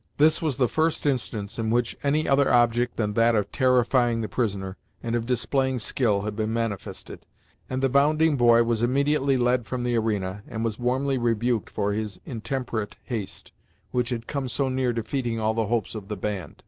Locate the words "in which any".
1.59-2.27